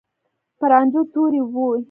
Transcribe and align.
په 0.59 0.65
رانجو 0.71 1.01
تورې 1.11 1.41
وې. 1.53 1.79